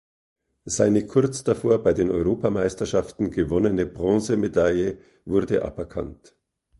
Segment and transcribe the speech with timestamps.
[0.65, 6.35] Seine kurz davor bei den Europameisterschaften gewonnene Bronzemedaille wurde aberkannt.